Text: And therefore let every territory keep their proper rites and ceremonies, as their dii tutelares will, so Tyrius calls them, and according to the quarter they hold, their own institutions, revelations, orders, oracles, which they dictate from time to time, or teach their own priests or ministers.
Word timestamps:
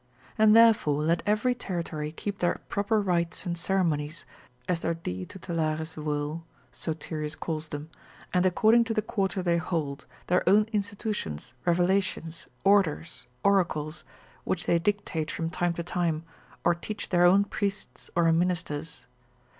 And 0.35 0.55
therefore 0.55 1.03
let 1.03 1.21
every 1.27 1.53
territory 1.53 2.11
keep 2.11 2.39
their 2.39 2.59
proper 2.69 2.99
rites 2.99 3.45
and 3.45 3.55
ceremonies, 3.55 4.25
as 4.67 4.79
their 4.79 4.95
dii 4.95 5.27
tutelares 5.27 5.95
will, 5.95 6.43
so 6.71 6.95
Tyrius 6.95 7.35
calls 7.39 7.67
them, 7.67 7.87
and 8.33 8.43
according 8.43 8.83
to 8.85 8.95
the 8.95 9.03
quarter 9.03 9.43
they 9.43 9.57
hold, 9.57 10.07
their 10.25 10.41
own 10.49 10.63
institutions, 10.73 11.53
revelations, 11.65 12.47
orders, 12.63 13.27
oracles, 13.43 14.03
which 14.43 14.65
they 14.65 14.79
dictate 14.79 15.29
from 15.29 15.51
time 15.51 15.73
to 15.75 15.83
time, 15.83 16.23
or 16.63 16.73
teach 16.73 17.09
their 17.09 17.25
own 17.25 17.43
priests 17.43 18.09
or 18.15 18.31
ministers. 18.31 19.05